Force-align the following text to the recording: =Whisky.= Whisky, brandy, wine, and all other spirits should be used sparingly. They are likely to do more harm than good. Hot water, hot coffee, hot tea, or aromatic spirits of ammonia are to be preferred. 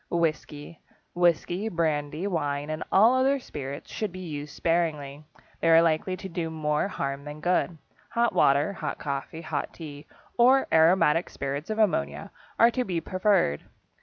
=Whisky.= 0.09 0.79
Whisky, 1.13 1.69
brandy, 1.69 2.25
wine, 2.25 2.71
and 2.71 2.83
all 2.91 3.13
other 3.13 3.37
spirits 3.37 3.91
should 3.91 4.11
be 4.11 4.17
used 4.17 4.51
sparingly. 4.55 5.25
They 5.59 5.69
are 5.69 5.83
likely 5.83 6.17
to 6.17 6.27
do 6.27 6.49
more 6.49 6.87
harm 6.87 7.23
than 7.23 7.39
good. 7.39 7.77
Hot 8.13 8.33
water, 8.33 8.73
hot 8.73 8.97
coffee, 8.97 9.41
hot 9.43 9.75
tea, 9.75 10.07
or 10.39 10.65
aromatic 10.73 11.29
spirits 11.29 11.69
of 11.69 11.77
ammonia 11.77 12.31
are 12.57 12.71
to 12.71 12.83
be 12.83 12.99
preferred. 12.99 13.63